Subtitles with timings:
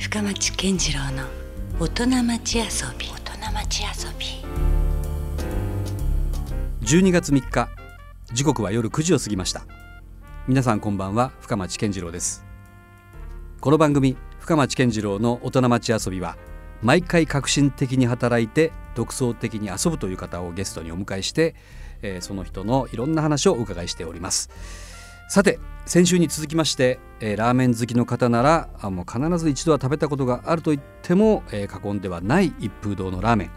[0.00, 1.24] 深町健次郎の
[1.78, 2.64] 大人町遊
[2.98, 3.06] び。
[3.06, 4.26] 大人町遊び。
[6.86, 7.68] 12月3日
[8.32, 9.66] 時刻は夜9時を過ぎました。
[10.48, 12.46] 皆さんこんばんは深町健次郎です。
[13.60, 16.38] この番組深町健次郎の大人町遊びは
[16.80, 21.54] 毎回革新的に働いて独創的に遊ぶという方をゲストにお迎えして、
[22.00, 24.48] えーその人のいろんな話をお伺いしております
[25.30, 33.50] さて先週に続きまして、えーラーメン好きの方ならあもう必ず一度は食べたことがあると言っても、えー過言ではない一風堂のラーメン。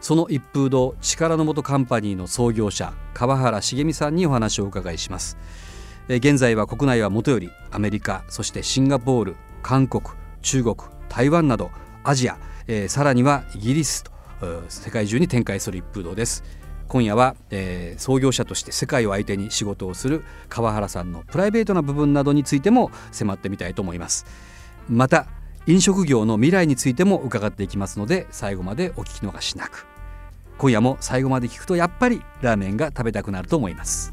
[0.00, 5.36] その一風堂力の元カンパニーの創業者川原茂美さんにお話をお伺いします。
[6.08, 10.04] えー現在は国内はもとよりアメリカそしてシンガポール韓国
[10.42, 10.76] 中国
[11.08, 11.72] 台湾など
[12.04, 14.12] アジア、えーさらにはイギリスと
[14.68, 16.44] 世界中に展開する一風堂です。
[16.88, 24.24] 今夜は、えー創業者として世界を相手に仕事をする川原さんのプライベートな部分などについても迫ってみたいと思います。
[24.88, 25.26] また
[25.66, 29.86] 飲食業の未来についても伺っていきますので最後までお聞き逃しなく。
[30.56, 34.12] 今夜も最後まで聞くとやっぱりラーメンが食べたくなると思います。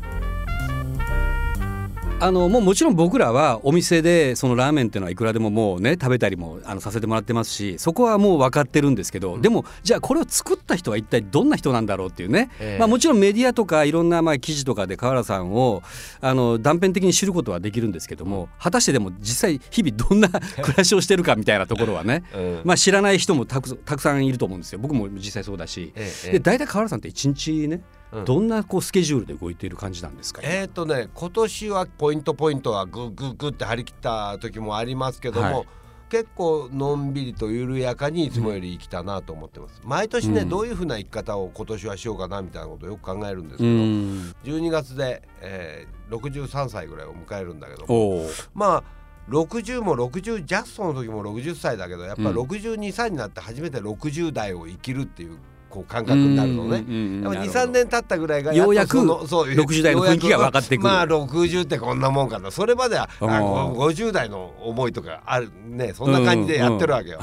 [2.21, 12.79] あのもうもちろん僕らはお店でそのラーメンっていうのはいくらでももうね食べたりもあのさせてもらってますしそこはもう分かってるんですけど、でもじゃあこれを作った人は一体どんな人なんだろうっていうね、ええ。
[12.79, 15.83] まあ、もちろんメディアとかいろんなまあ記事とかで河原さんを
[16.21, 20.29] あの断片的に知ることはできるんですけども果たしてでも実際日々どんな
[20.63, 22.61] 暮らしをしてるかみたいなところはね、 うん。
[22.63, 24.79] まあ、知らない人もたくたくさんいると思うんですよ。
[24.79, 25.91] 僕も実際そうだし。
[25.95, 27.83] ええで大体河原さんって一日ね、うん
[28.23, 35.67] どんなこうスケジュールで動いている感じなんですか、えーとね今年はポイントポイントはグッグッグッって張り切った時もありますけども、はい。
[36.07, 40.49] 結構のんびりと緩やかにいつもより生きたなと思ってます、毎年ね、うん。
[40.49, 44.35] どういうふうな生き方を今年はしようかなみたいなことをよく考えるんですうけど、ん。
[44.43, 48.83] 12月で、えー63歳ぐらいを迎えるんだけどおーまあ
[49.29, 52.37] 60も60ジャストの時も60歳だけどやっぱうん。
[52.37, 55.39] 62歳になって初めて60代を生きるっていう
[55.75, 56.77] こう感覚になるのね。
[56.77, 60.79] やっぱ23年経ったぐらいがようやくっとそのそう60代の雰囲気が分かってくる。
[60.83, 62.49] まあ60ってこんなもんかな。
[62.49, 65.93] それまではああー50代の思いとかあるね。
[65.93, 67.19] そんな感じでやってるわけよ。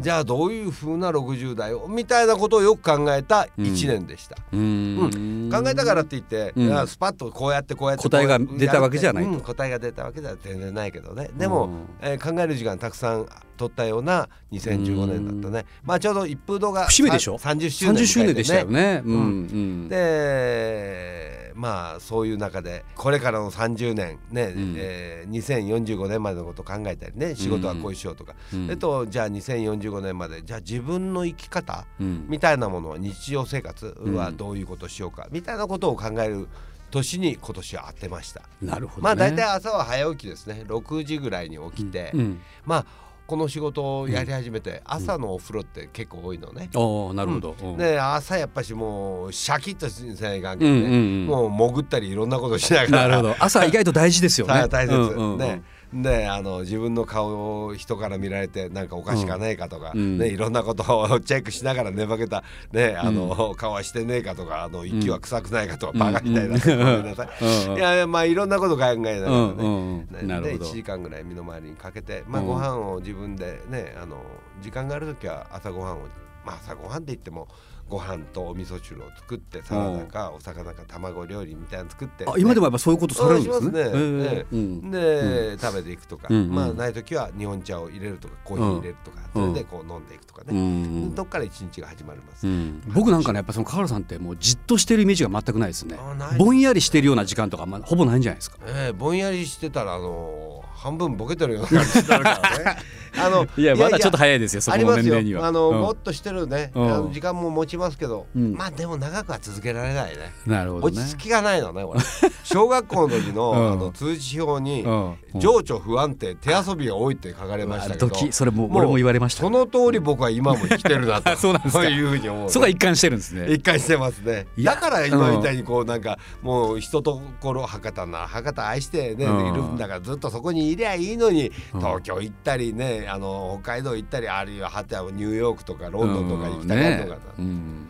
[0.00, 4.36] じゃあどういう風な60代をみたいなことをよく考えた1年でした。
[4.52, 5.50] うーん。
[5.50, 6.52] 考えたからって言って、
[6.86, 11.30] スパッとこうやってこうやって答えが出たわけじゃない答えが出たわけでは全然ないけどね。
[11.36, 11.74] でも、うん。
[12.00, 13.26] えー考える時間たくさん
[13.56, 15.66] 取ったような2015年だったね。
[15.82, 17.38] まあちょうど一風堂が節目でしょ？
[17.38, 18.94] さ30周年30周年でしたよね。
[18.96, 19.02] ね。
[19.04, 19.88] うんうん。
[19.88, 24.74] でまあそういう中でこれからの30年ね、ん。
[24.76, 28.70] えー2045年までのことを考えたりね仕事はこうしようとか、うん。
[28.70, 32.26] えっとじゃあ2045年までじゃあ自分の生き方うん。
[32.28, 36.48] みたいなものは日常生活はどういうことしようかみたいなことを考える
[36.90, 38.42] 年に今年は当てました。
[38.62, 39.02] なるほど、ね。
[39.02, 40.64] まあ大体朝は早起きですね。
[40.68, 42.86] 6時ぐらいに起きて、うん、まあ
[43.26, 46.68] この仕事をやり始めて、朝のお風呂って結構多いのね。
[46.74, 47.56] おおなるほど。
[47.62, 47.76] うん。
[47.78, 50.88] で朝やっぱしもうシャキッとしない関係で、
[51.26, 53.08] もう潜ったりいろんなことしながら。
[53.08, 53.36] なるほど。
[53.38, 54.52] 朝意外と大事ですよね。
[54.68, 67.28] 大大切、うんうんうんねであの自分の顔を人から見られてなんかおかしかねえかとか、うんね、いろんなことをチェックしながら寝ぼけた、ね、あの、顔はしてねえかとかあの息は臭くないかとか、バカみたいな、ごめんなさい。
[67.40, 67.72] うん。
[67.72, 67.78] うん。
[67.78, 69.56] いやまあいろんなこと考えながらね、うん。
[69.56, 70.08] うん。
[70.10, 70.28] うん。
[70.28, 70.64] なるでほど。
[70.66, 72.48] 1時間ぐらい身の回りにかけて、まあ、うん。
[72.48, 74.22] ご飯を自分でねあの
[74.60, 76.08] 時間がある時は朝ごはんを、
[76.44, 77.48] まあ、朝ごはんって言っても
[77.88, 83.70] ご飯とお味噌汁を作ってサラダかお魚か卵料理みたいなの作って、あ今でもやっぱそういうことされるんですね。
[83.76, 84.56] ええ。
[84.56, 84.90] うん。
[84.90, 86.50] で、食べていくとか、うんうん。
[86.50, 89.42] まあない時は日本茶を入れるとかコーヒー入れるとか、うん。
[89.50, 92.82] それでこう飲んでいくとかうね、んどっから一日が始まります、うん。
[92.88, 95.98] 僕なんかねやっぱその河原さんってもうじっとしてるイメージが全くないですね。
[96.38, 98.58] ぼんやりしてるような時間とかまあほぼないんじゃないですか。
[98.66, 102.76] ええぼんやりしてたらあの半分ボケてるような感じになるからね
[103.16, 105.46] あの いやまだちょっと早いですよそこの年齢には。
[105.46, 105.88] あの、うん。
[105.90, 107.12] っとしてるね、うん。
[107.12, 108.54] 時間も持ちますけど、うん。
[108.54, 110.32] まあでも長くは続けられないね。
[110.46, 111.00] なるほどね。
[111.00, 112.00] 落ち着きがないのね俺
[112.44, 113.72] 小学校の時の,、うん。
[113.72, 115.16] あの通知表に、うん。
[115.36, 118.08] 情緒不安定手遊びが多いって書かれましたけど。
[118.08, 119.42] 時それも俺も言われました。
[119.42, 121.36] その通り僕は今も生きてるなと。
[121.36, 121.76] そうなんです。
[121.76, 123.52] かいうふうに思うそこは一貫してるんですね。
[123.52, 124.46] 一回してますね。
[124.58, 129.48] だから今みたいにこうなんかもう人ところ博多な博多愛してね、うん。
[129.48, 137.88] いるんだからずっとそこにいりゃいいのに、うん東京行ったりねあの北海道行ったりあるいははてはニューヨークとかロンドンとか行きたがるとか、うん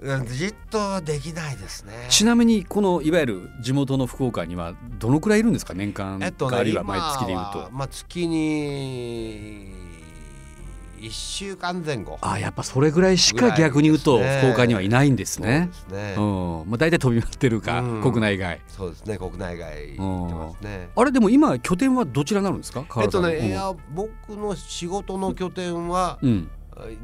[0.00, 1.92] ねじっとできないですね。
[2.08, 5.74] ちなみにこのいわゆる地元の福岡にはどのくらいいるんですか？
[5.74, 7.68] 年間えっとね、かあるいは今毎月でいうとは。
[7.70, 9.74] まあ月に
[11.00, 12.18] 1週間前後。
[12.20, 15.70] あやっぱそれぐらいしか逆に言うと福岡にはいないんですね。
[15.72, 16.64] すね、うん。
[16.66, 18.02] まあ、大体飛び回ってるか、うん。
[18.02, 18.60] 国内外。
[18.68, 19.18] そうですね。
[19.18, 19.70] 国内外
[20.60, 20.90] ね。
[20.94, 22.84] あれでも今拠点はどちらになるんですか？
[23.02, 23.48] えっとね、川原さん。
[23.48, 26.50] いや僕の仕事の拠点はうんうん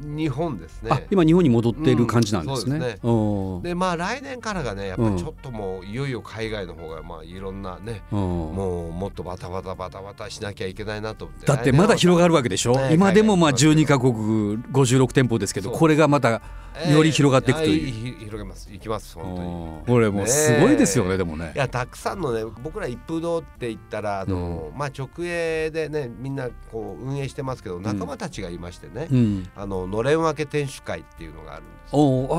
[0.01, 0.89] 日本ですね。
[0.91, 2.75] あ今日本に戻っている感じなんですね。
[2.75, 14.13] うんですうんでまあ来年からがねやっぱちょっともういよいよ海外の方がまあいろんなね、うんもうもっとバタバタバタバタしなきゃいけないなと思ってだってまだ広がるわけでしょ、ね今でもまあ海外に12カ国
[14.71, 16.41] 56店舗ですけどこれがまた
[16.91, 19.47] より広がっていくという、えーひ広げます行きます本当に。
[19.49, 31.95] うんこれもうすごいですよねねでもねいやたくさんのね僕ら一風堂って言ったらあの、まあ直営でねみんなこう運営してますけど仲間たちがいましてね、うんあののれん分け店主会っていうのがあるんです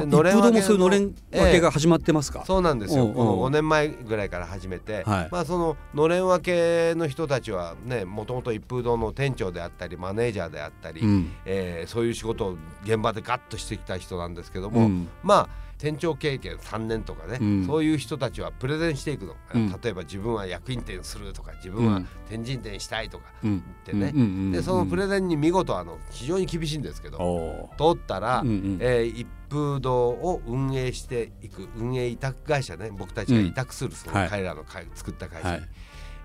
[0.07, 3.09] のれん分けそういうのれんの分けが始まってますか、そうなんですよ。
[3.09, 5.29] この5年前ぐらいから始めて、はい。
[5.31, 11.33] まあそののれん分けの人たちはね、もともと一風堂の店長であったりマネージャーであったり、うん。
[11.45, 15.09] えーそういう仕事を現場でガッとしてきた人なんですけども、うん。
[15.23, 17.67] まあ店長経験3年とかね、うん。
[17.67, 19.37] そういう人たちはプレゼンしていくの。
[19.55, 19.71] うん。
[19.81, 23.59] 例えば自分は役員店するとか、自分は天神店したいとかうん。
[23.59, 24.13] ってね。
[24.53, 28.79] でそのプレゼンに見事あの非常に厳しいんですけど、お通ったら、うんうん。
[28.81, 34.29] えー一風堂を運営していく運営委託会社ね僕たちが委託する、そのはい。
[34.29, 35.69] 彼らの会作った会社、はい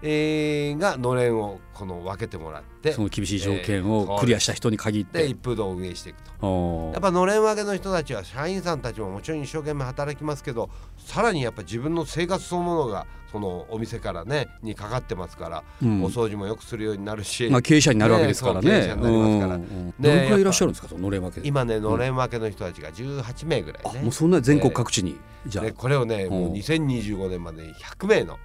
[0.06, 5.20] えーがのれんをこの分けてもらってその厳しい条件えをークリアした人に限って。
[5.20, 6.32] で一風堂を運営していくと。
[6.46, 16.04] おやっぱのれん分けの人たちは社員さんたちももちろん一生懸命働きますけどさらにやっぱ自分の生活そのものがそのお店からねにかかってますから、うん。
[16.04, 18.62] お掃除もよくするようになるし、まあ経営者になるわけですからね。
[18.62, 19.58] 経営者になりますから。
[19.58, 24.00] どのくらいいらっしゃるんですかそののれん分けで今ねのれん分けの人たちが18名ぐらいね。
[24.00, 24.12] あもう。
[24.12, 25.18] そんな全国各地に
[25.48, 25.66] じゃあ。
[25.66, 26.54] でこれをね、もううん。
[26.54, 28.38] 2025年までに100名の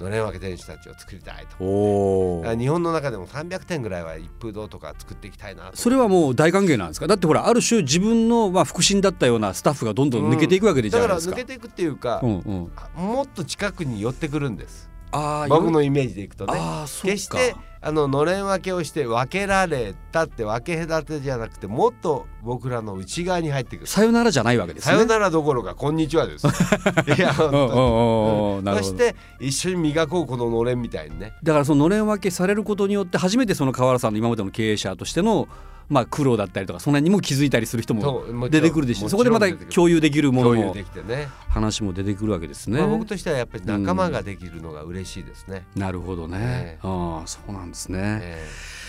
[0.00, 2.56] のれん分け店主たちを作りたいと。
[2.56, 5.76] 日本の中でも300店ぐらいは一風堂とか作っていきたいなと。
[5.76, 7.06] それはもう大歓迎なんですか？
[7.06, 11.36] だってほらある種自分のまあ腹心だったようなスタッフがどんどん抜けていくわけでじゃだからないですか。
[11.36, 14.90] 抜けていくっていうか、うんうん、もっと近くに寄ってくるんです。
[15.12, 16.54] あ僕のイメージでいくとね。
[17.02, 17.54] 決して
[17.86, 23.86] あののれん分けをして分けられたって分け隔てじゃなくてもっと僕らの内側に入ってくる。
[23.86, 24.94] さよならじゃないわけですね。
[24.94, 26.46] さよならどころかこんにちはです。
[26.46, 35.46] いや本当にそして一緒に磨こうこののれんみたいにねだからそののれん分けされることによって初めてその河原さんの今までの経営者としての
[35.88, 42.78] まあ苦労だったりとかその辺にも気づいたりする人も出てくるでしょもちろんそこでまた共有できるものもできてね話も出てくるわけですね。
[42.78, 45.66] まあ、僕としてはやっぱり仲間ができるのが嬉しいですね。
[45.76, 46.38] なるほどね。
[46.40, 47.98] えああそうなんですね。
[48.22, 48.48] え
[48.80, 48.84] え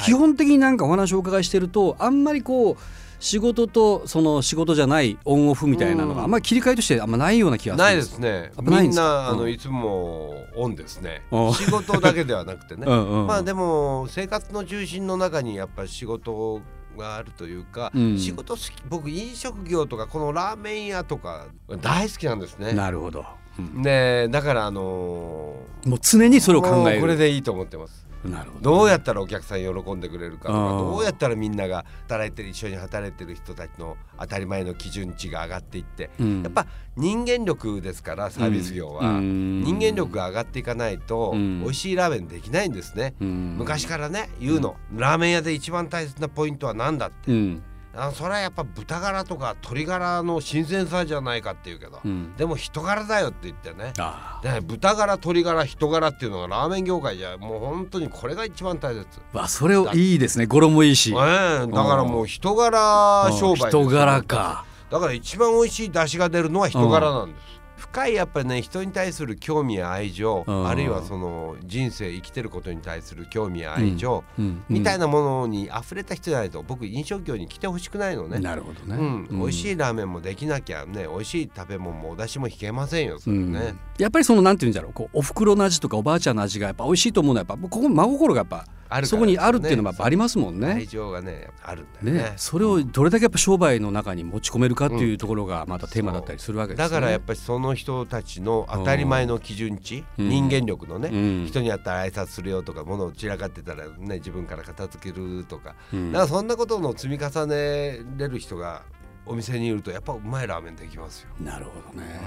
[0.00, 2.76] 基本的になんかお話をお伺いしてるとあんまりこう
[3.20, 8.50] 仕事とその仕事じゃないオンオフみたいなのがあんまり切り替えとしてあんまないような気がするないんですね。
[8.62, 11.54] みんなあのうんいつもオンですねうん。
[11.54, 12.84] 仕事だけではなくてね。
[12.88, 16.62] うんうんまあでも生活の中心の中にやっぱり仕事
[16.96, 21.46] があるというか、うん仕事好き僕飲食業とかこのラーメン屋とか
[21.80, 22.72] 大好きなんですね。
[22.72, 23.24] なるほど、
[23.58, 23.82] うん。
[23.82, 25.54] ねだからあの
[25.84, 27.00] もう常にそれを考える。
[27.00, 28.10] これでいいと思ってます。
[28.24, 36.42] なるほどどうやったらお客さん喜んでくれるかとかどうやったらみんなが働いてる一緒に働いてる人たちの当たり前の基準値が上がっていって、うん。
[36.42, 36.66] やっぱ
[36.96, 39.62] 人間力ですからサービス業は、うん。
[39.62, 41.62] 人間力が上がっていかないと、うん。
[41.62, 43.56] 美味しいラーメンできないんですね、うん。
[43.58, 47.32] 昔からね言うの、ラーメン屋で一番大切なポイントは何だって。
[47.32, 47.62] うん
[47.94, 52.36] あそれはやっぱ豚ガラとか鶏ガラの新鮮さじゃないかって言うけど、うん。
[52.36, 53.92] でも人柄だよって言ってね。
[53.98, 59.06] あで豚ガラ鶏ガラ人柄っていうのがラーメン業界じゃもう本当にこれが一番大切。
[59.34, 60.46] あわそれをいいですね。
[60.46, 61.12] 語呂もいいし。
[61.12, 64.64] ねえだからもう人柄商売人柄か。
[64.90, 70.68] だから一番美味しい出汁が出るのは人柄なんです、深いやっぱりね人に対する興味や愛情うん。
[70.68, 74.62] あるいはその人生生きてることに対する興味や愛情、うん。
[74.68, 78.38] みたいなものに溢れた人じゃないと僕飲食業に来てほしくないのね。
[78.38, 83.52] なるほどね、うん、美味しいいラーメンもできなきゃね美味しい食べ物もお出汁も引けませんよそれうん。
[83.52, 84.92] ね、やっぱりそのなんていうんだろう。
[84.92, 90.86] こうお袋の味とかおばあちゃんの味がやっぱ美味しいと思うのはやっぱここ真心がやっぱあるそこにあるっていうのはありますもん愛ね。
[90.86, 92.22] 情がねあるんだよね。
[92.30, 96.88] ね、それをどれだけやっぱ商売の中に持ち込めるかっていうところがまたテーマだったりするわけですね。
[96.88, 100.28] だからやっぱりその人たちの当たり前の基準値、うん。
[100.28, 101.46] 人間力のね、うん。
[101.46, 106.12] 人にやったら挨拶するよとか物を散らかってたらね自分から片付けるとか、うん。
[106.12, 108.82] だからそんなことの積み重ねれる人が
[109.26, 111.28] お店にいるとやっぱうまいラーメンできますよ。
[111.40, 112.20] なるほどね。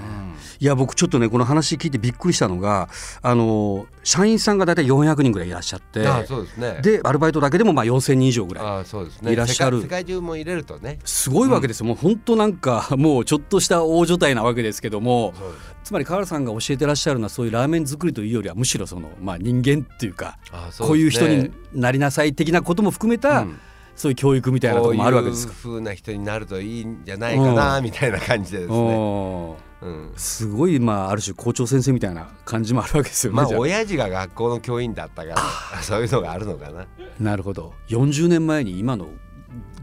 [0.58, 2.88] いや僕ちょっとねこの話聞いてびっくりしたのが
[3.22, 6.80] あの社員さんが大体400人ぐらいいらっしゃってああそうですね。
[6.82, 8.64] でアルバイトだけでもまあ4,000人以上ぐらい。
[8.64, 9.32] ああそうですね。
[9.32, 10.98] いらっしゃる世界中も入れるとね。
[11.04, 15.34] すごいわけですよ、もう本当なんかもうちょっとした大所帯なわけですけども
[15.82, 23.60] つまり河原さんが教えてらっしゃるのはそういうラーメン作りというよりはむしろその、まあ、人間っていうかああそうこういう人になりなさい的なことも含めたうん
[23.96, 25.52] そういう教育みたいなところもあるわけですか。
[25.52, 35.34] こういう風な人になるといいんじゃないかなみたいな感じでですね、うん、すごいまあある種校長先生みたいな感じもあるわけですよね、まあ親父が学校の教員だったか
[35.74, 36.86] らそういうのがあるのかな。
[37.20, 37.74] なるほど。
[37.88, 39.08] 40年前に今の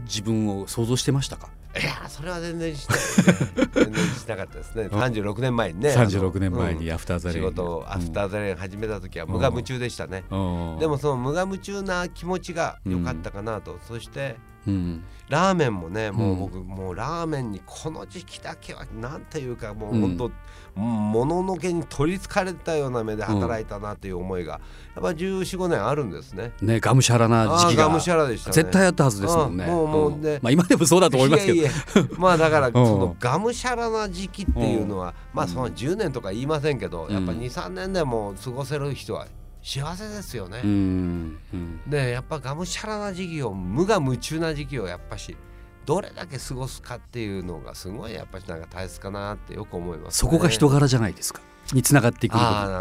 [0.04, 1.48] 自分を想像してましたか？
[1.80, 2.86] いや それは全然し
[3.72, 4.88] 全然しなかったですね。
[4.88, 7.42] 36年前にね36年前にあ After the Rain。
[7.42, 10.36] の仕事を After the Rain 始めた時は無我夢中でしたね、う
[10.76, 10.78] ん。
[10.78, 14.36] でもその無我夢中な気持ちが良かったかなと、そして
[14.66, 15.04] うん。
[15.28, 20.00] ラーメンもねもううん僕、もうラーメンにこの時期だけはなんていうかもううん。
[20.16, 20.30] 本
[20.74, 24.60] 当、もののけに取りつかれたような目で働いたなという思いが、
[24.94, 26.52] やっぱ1415年あるんですね。
[26.60, 28.54] ねがむしゃらな時期ががむしゃらでしたね。
[28.54, 29.64] 絶対あったはずですもんね。
[29.64, 30.40] あもうもうねん。
[30.42, 31.58] まあ今でもそうだと思いますけど。
[31.58, 31.72] いやいや
[32.18, 33.00] まあだからそ うん。
[33.00, 37.14] のがむしゃらな時期っていうのはまあその10年とか言いませんけど、うん。
[37.14, 39.26] やっぱ23年でも過ごせる人は
[39.62, 40.60] 幸せですよね。
[40.64, 41.80] うんうん。
[41.88, 45.36] でやっぱがむしゃらな時期を無我夢中な時期をやっぱし
[45.86, 51.40] どれだけ過ごすかっていうのがすごいやっぱしなんか大切かなってよく思います、ね、そこが人柄じゃないですか
[51.72, 52.34] につながっていく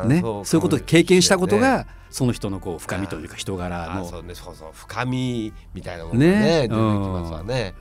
[0.08, 0.22] ね。
[0.22, 4.02] そういうことを経験したことがその人のこう深みというか人柄の。
[4.02, 6.62] あそうねそうそう深みみたいなものがねね。
[6.64, 7.74] 出てきますわね。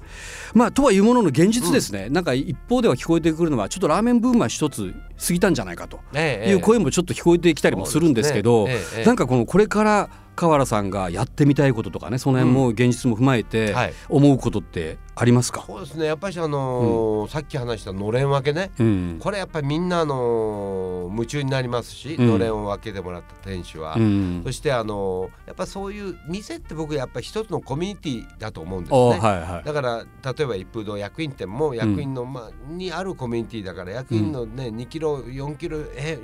[0.55, 4.95] まあとはいうものの現実ですね、なんか一方では聞こえてくるのはちょっとラーメンブームは一つ
[5.27, 9.05] 過ぎたんじゃないかとえいう声もちょっと聞こえてきたりもするんですけど、えええ。
[9.05, 13.93] なんかこのこれから河原さんがやってみたいこととかねその辺も現実も踏まえてはい。
[14.09, 16.07] 思うことってありますか、そうですね。
[16.07, 18.71] やっぱりあのーさっき話したのれん分けね。
[18.79, 19.19] うん。
[19.21, 22.27] これやっぱりみんなあのー夢中になりますし、うん。
[22.27, 24.41] のれんを分けてもらった店主は、うん。
[24.45, 29.21] そしてあのーやっぱそういう店って僕やっぱり一つのコミュニティだと思うんですおね。
[29.21, 29.65] はいはい。
[29.65, 36.19] だから例えば一風堂薬品店も薬品の、まあ、にあるコミュニティだから薬品のね、2キロ4キロえ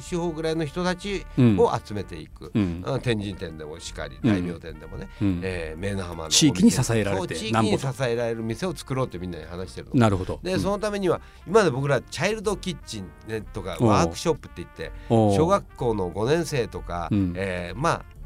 [0.00, 1.58] し四方ぐらいの人たちうん。
[1.58, 2.82] を集めていく、うん。
[2.86, 4.30] あ天神店でもしかりうん。
[4.30, 5.40] 大名店でもね、うん。
[5.42, 10.00] えー、名の浜の地域に支えられて地域に支えられる店を作ろうってみんなに話してるの。
[10.00, 10.40] なるほど。
[10.42, 17.32] でそのためには今まで僕らチャイルドキッチン、ね、とかワークショップって言って小学校の5年生とか、うん。
[17.36, 18.16] えーまあ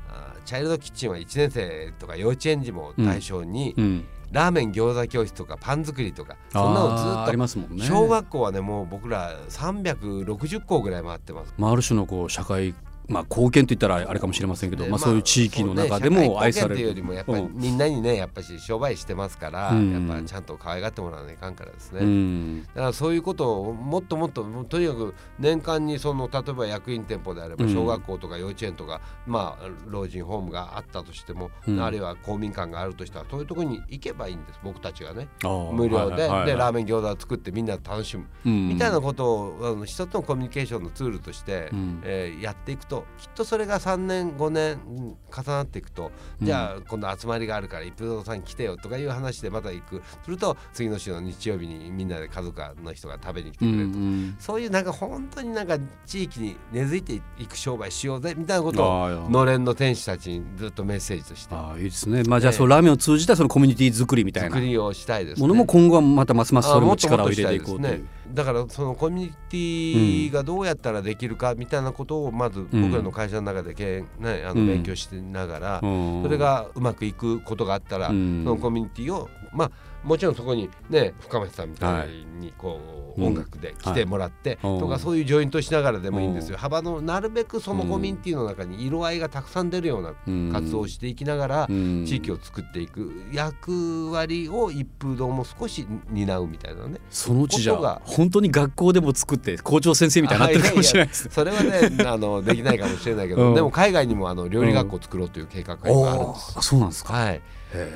[0.44, 11.54] チャイルドキッチンは1年生とか幼稚園児も対象に、うんラーメン餃子教室とかパン作りとかそんなのずっとりますもんね小学校はねもう僕ら360校ぐらい回ってます。
[11.58, 12.74] まあ、ある種のこう社会、
[13.10, 16.82] まあ、貢献といったらあれかもしれませんけど、でまあ、そういう地域の中でも愛される。
[16.82, 17.52] よりもやっぱりうん。
[17.54, 20.08] みんなにねやっぱし商売してますから、うん。
[20.08, 22.00] やっぱちゃんと可愛がってもらわないかんからですね。
[22.00, 22.62] うん。
[22.62, 27.74] だからそういうことをもっともっととにかく年間にその例えば役員店舗であればうん。
[27.74, 34.60] 小学校とか幼稚園とか、まあ老人ホームがあったとしても、うんあるいは公民館があるとしたらそういうところに行けばいいんです。
[34.62, 35.28] 僕たちがね。
[35.72, 38.68] 無料で,、でラーメン餃子を作ってみんなで楽しむ、うん。
[38.68, 42.00] みたいなことをあの一つのコミュニケーションのツールとして、うん。
[42.04, 46.10] えーやっていくときっとそれが3年5年うん重なっていくと、
[46.42, 50.02] じゃあ今度集まりがあるから一風堂さんに来てよとかいう話でまた行く。
[50.24, 61.54] すると次の週の日曜日にみんなで家族の人が食べに来てうんくれると、うんそういうなんか本当になんか地域に根付いていく商売しようぜみたいなことをのれんの店主たちにずっとメッセージとして。
[61.54, 62.22] あーいいですね。
[62.24, 64.48] まあじゃあそのラーメンを通じたそのコミュニティ作りみたいな。
[64.50, 65.42] 作りをしたいですね。
[65.42, 67.98] ものも今後はまたますますそれも力を入れていこうという。
[67.98, 68.19] ね。
[68.32, 74.66] だからそのコミュニティがどうやったらできるかみたいなことをまず僕らの会社の中でけ、ね、あうん。
[74.66, 76.22] の勉強してながら、うん。
[76.22, 78.42] それがうまくいくことがあったら、うん。
[78.44, 79.70] そのコミュニティをまあ
[80.02, 82.08] もちろんそこにね深町さんみたい
[82.38, 84.78] にこう、うん音楽で来てもらって、はい。
[84.78, 86.60] とかそういうジョイントしながらでもいいんですよ、うん。
[86.60, 92.04] 幅のなるべくそのコミュニティの中に色合いがたくさん出るようなうん活動をしていきながら、うん。
[92.06, 93.10] 地域を作っていく。
[93.32, 97.00] 役割を一風堂も少し担うみたいなね。
[97.10, 101.24] そのうちじゃ本当に学校でも作って校長先生みたいになってるかもしれないです。
[101.26, 101.30] ね。
[101.32, 103.54] それはね あのできないかもしれないけど、うん。
[103.54, 106.58] でも海外にもあの料理学校を作ろうという計画が今あるんです。
[106.60, 107.12] そうなんですか。
[107.12, 107.42] はい、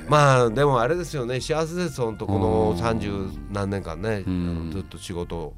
[0.09, 1.41] まあでもあれですよね。
[1.41, 2.79] 幸せです本当このうん。
[2.79, 3.11] 三十
[3.53, 4.25] 何年間ね、
[4.73, 5.55] ずっと仕事を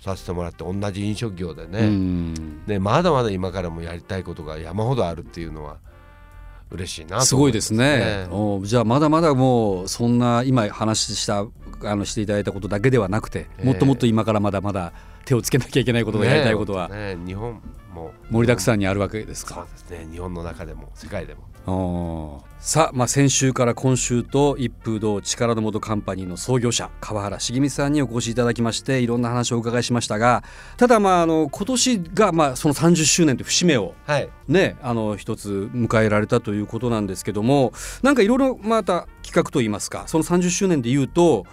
[0.00, 2.34] させてもらって同じ飲食業でうね,、ん。
[2.66, 5.76] ねまだまだ今からもやりたいことが山ほどあるっていうのは
[6.70, 7.98] 嬉しいなとすごいですね。
[7.98, 11.44] ねおじゃあまだまだもうそんな今話した
[11.82, 13.64] あのしていただいたことだけではなくて、ええ。
[13.66, 14.92] もっともっと今からまだまだ
[15.24, 16.88] 手をつけなきゃいけないことがやりたいことは。
[16.88, 17.60] ねね日本
[17.92, 18.12] も。
[18.30, 19.66] 盛りだくさんにあるわけですそうか。
[19.70, 21.50] ですね日本の中でも世界でも。
[22.58, 30.42] さあ、まあ、先週から今週と一風堂力の元カンパニーの創業者川原茂美さんにお越しいただきましていろんな話をお伺いしましたが
[30.76, 34.28] ただまああの今年がまあその30周年という節目をはい。
[34.48, 37.72] ねあの一つ迎えられたということなんですけども
[38.02, 41.46] なんかいろいろまた企画といいますかその30周年でいうと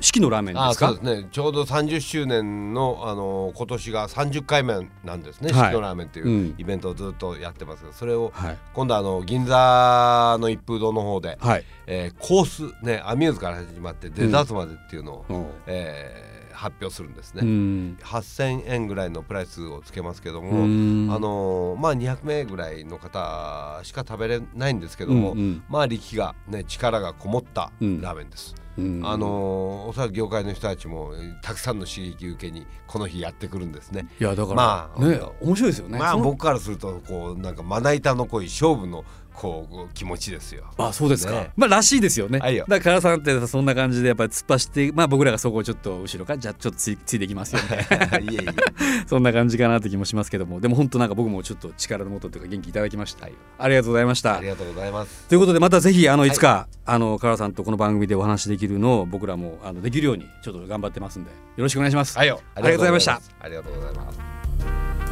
[0.00, 0.88] 四季のラーメンであすか？
[0.88, 1.28] そうですね。
[1.30, 5.60] ちょうど30周年の、あの今年が30回目なんですね、はい。
[5.64, 6.54] 四季のラーメンといううん。
[6.58, 8.58] イベントをずっとやってますけどそれをはい。
[8.74, 11.64] 今度あの銀座の一風堂の方で、はい。
[11.86, 21.10] えーコースねアミューズから始まってデザートまでっていうのを、おうえー発表するんですうね、ん8000円ぐらいのプライスをつけますけどうも、ん。
[21.12, 25.62] あのーまあ200名ぐらいの方しか食べれないんですけども、うんうん。
[25.68, 28.00] まあ力がね力がこもったうん。
[28.00, 28.54] ラーメンです。
[28.78, 29.00] うん。
[29.04, 34.08] あのーおそらく業界の人たちもえーたくさんの刺激受けにこの日やってくるんですね。
[34.20, 35.98] いやだから、まあね面白いですよね。
[35.98, 39.04] まあ僕からするとこうなんかまな板の濃い勝負の
[39.36, 40.64] こう気持ちですよ。
[40.78, 48.46] あそうですか、ねまあらしいですよね、はいよだから唐さんってそんな感じでやっぱり突っ走ってまあ僕らがそこをちょっと後ろからじゃあちょっとついついていきますよみた いえいえ。
[49.06, 55.26] そんな感じかなって気もしますけどもでも本当なんか僕もちょっと力のもとというか元気いただきました、はいありがとうございましたありがとうございます。
[55.28, 62.40] ということでまたぜひあのいつか、あの唐さんとこの番組でお話できるのを僕らもあのできるようにちょっと頑張ってますんでよろしくお願いします、はいよ。
[62.54, 63.20] ありがとうございました。
[63.40, 65.05] ありがとうございます。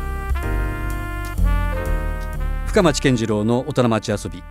[2.75, 4.43] 深町健次郎の大人町遊び。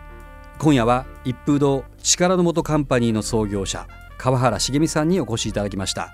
[0.58, 3.86] 今夜は一風堂力の元カンパニーの創業者
[4.18, 6.14] 川原茂美さんにお越しいただきました。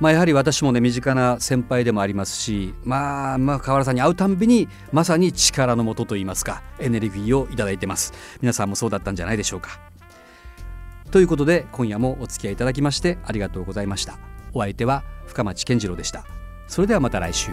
[0.00, 8.12] まあやはり私もね身近な先輩でもありますしまあまあ川原さんに会うたんびにまさに力の元といいますかエネルギーをいただいてます。
[8.42, 9.78] 皆さんもそうだったんじゃないでしょうか。
[11.12, 14.18] ということで今夜もお付き合いいただきましてありがとうございました。
[14.52, 16.24] お相手は深町健次郎でした。
[16.66, 17.52] それではまた来週。